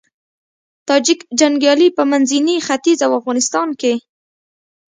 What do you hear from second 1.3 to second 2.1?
جنګيالي په